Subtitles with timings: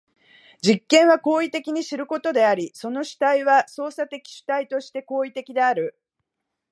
[0.63, 5.95] 実験は行為的に知ることであり、その主体は操作的主体として行為的である。